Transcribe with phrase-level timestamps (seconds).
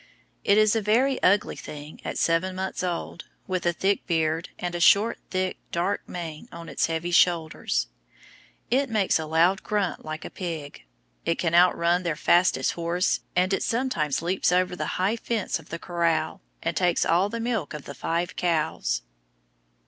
[0.43, 4.73] It is a very ugly thing at seven months old, with a thick beard, and
[4.73, 7.85] a short, thick, dark mane on its heavy shoulders.
[8.71, 10.85] It makes a loud grunt like a pig.
[11.23, 15.69] It can outrun their fastest horse, and it sometimes leaps over the high fence of
[15.69, 19.03] the corral, and takes all the milk of five cows.